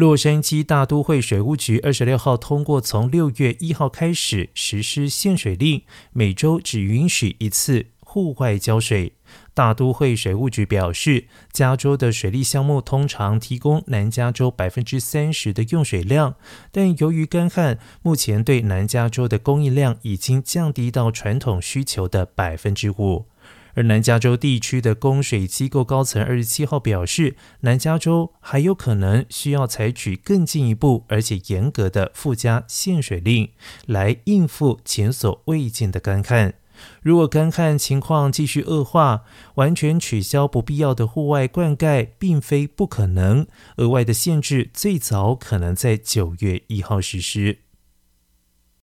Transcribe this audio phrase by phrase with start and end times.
[0.00, 5.82] 洛杉矶大都会水务局二十六号通过，从六月一号开始实施限水令，
[6.14, 9.12] 每周只允许一次户外浇水。
[9.52, 16.36] 大都会水务局表示，加州的水利项目通常提供南加州百分之三十的用水量，
[16.72, 23.26] 但由于干旱，目前对南加州的供应量已经降低到传统需求的百分之五。
[23.74, 33.50] 而南加州地区的供水机构高层二十七号表示，南加州还有可能需要采取更进一步而且严格的附加限水令，
[33.86, 36.54] 来应付前所未见的干旱。
[37.02, 39.24] 如果干旱情况继续恶化，
[39.56, 43.46] 完全取消不必要的户外灌溉并非不可能。
[43.76, 47.58] 额外的限制最早可能在九月一号实施。